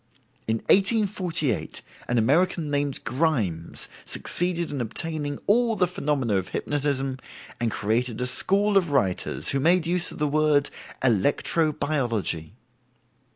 [0.47, 7.19] In 1848 an American named Grimes succeeded in obtaining all the phenomena of hypnotism,
[7.59, 10.71] and created a school of writers who made use of the word
[11.03, 12.55] "electro biology."